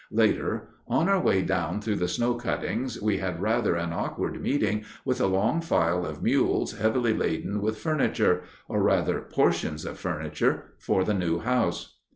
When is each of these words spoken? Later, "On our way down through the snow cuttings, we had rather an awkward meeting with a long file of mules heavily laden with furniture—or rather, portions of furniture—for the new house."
Later, 0.09 0.69
"On 0.87 1.07
our 1.07 1.19
way 1.21 1.43
down 1.43 1.79
through 1.79 1.97
the 1.97 2.07
snow 2.07 2.33
cuttings, 2.33 2.99
we 2.99 3.19
had 3.19 3.39
rather 3.39 3.75
an 3.75 3.93
awkward 3.93 4.41
meeting 4.41 4.83
with 5.05 5.21
a 5.21 5.27
long 5.27 5.61
file 5.61 6.07
of 6.07 6.23
mules 6.23 6.79
heavily 6.79 7.13
laden 7.13 7.61
with 7.61 7.77
furniture—or 7.77 8.81
rather, 8.81 9.21
portions 9.21 9.85
of 9.85 9.99
furniture—for 9.99 11.03
the 11.03 11.13
new 11.13 11.37
house." 11.37 11.99